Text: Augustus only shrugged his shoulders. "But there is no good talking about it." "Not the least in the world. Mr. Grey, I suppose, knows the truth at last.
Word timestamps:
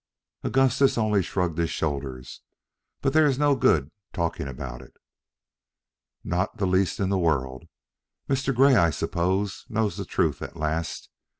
Augustus 0.43 0.97
only 0.97 1.21
shrugged 1.21 1.59
his 1.59 1.69
shoulders. 1.69 2.41
"But 3.01 3.13
there 3.13 3.27
is 3.27 3.37
no 3.37 3.55
good 3.55 3.91
talking 4.13 4.47
about 4.47 4.81
it." 4.81 4.97
"Not 6.23 6.57
the 6.57 6.65
least 6.65 6.99
in 6.99 7.09
the 7.09 7.19
world. 7.19 7.65
Mr. 8.27 8.51
Grey, 8.51 8.75
I 8.75 8.89
suppose, 8.89 9.67
knows 9.69 9.97
the 9.97 10.05
truth 10.05 10.41
at 10.41 10.57
last. 10.57 11.11